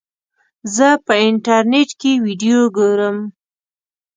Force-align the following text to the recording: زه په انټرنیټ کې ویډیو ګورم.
زه 0.75 0.87
په 1.05 1.13
انټرنیټ 1.27 1.89
کې 2.01 2.11
ویډیو 2.25 2.59
ګورم. 2.77 3.17